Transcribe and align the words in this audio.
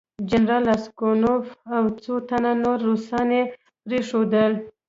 جنرال 0.29 0.63
راسګونوف 0.71 1.47
او 1.75 1.83
څو 2.03 2.13
تنه 2.29 2.51
نور 2.63 2.77
روسان 2.89 3.27
یې 3.35 3.43
پرېښودل. 3.83 4.51